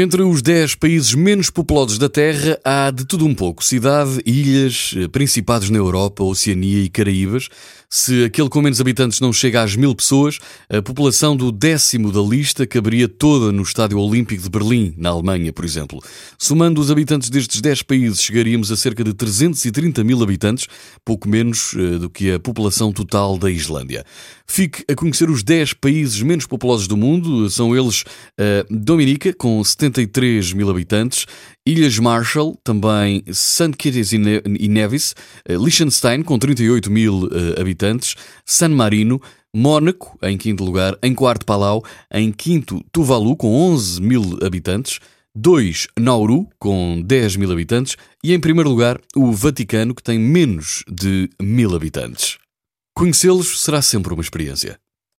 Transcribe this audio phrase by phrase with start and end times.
[0.00, 4.94] Entre os 10 países menos populosos da Terra há de tudo um pouco: cidade, ilhas,
[4.96, 7.48] eh, principados na Europa, Oceania e Caraíbas.
[7.90, 10.38] Se aquele com menos habitantes não chega às mil pessoas,
[10.68, 15.52] a população do décimo da lista caberia toda no Estádio Olímpico de Berlim, na Alemanha,
[15.52, 15.98] por exemplo.
[16.38, 20.68] Somando os habitantes destes 10 países, chegaríamos a cerca de 330 mil habitantes,
[21.04, 24.04] pouco menos eh, do que a população total da Islândia.
[24.46, 28.04] Fique a conhecer os 10 países menos populosos do mundo, são eles
[28.38, 31.26] a Dominica, com 70 73 mil habitantes,
[31.66, 33.72] Ilhas Marshall, também St.
[33.76, 35.14] Kitts e Nevis,
[35.46, 39.20] eh, Liechtenstein, com 38 mil uh, habitantes, San Marino,
[39.54, 41.82] Mónaco, em quinto lugar, em quarto Palau,
[42.12, 45.00] em quinto Tuvalu, com 11 mil habitantes,
[45.34, 50.84] 2 Nauru, com 10 mil habitantes, e em primeiro lugar o Vaticano, que tem menos
[50.90, 52.38] de mil habitantes.
[52.94, 54.78] Conhecê-los será sempre uma experiência.